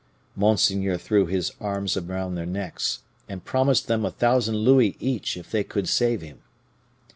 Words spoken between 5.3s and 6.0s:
if they could